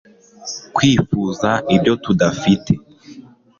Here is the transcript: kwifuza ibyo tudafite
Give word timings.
kwifuza 0.75 1.49
ibyo 1.75 1.93
tudafite 2.03 2.73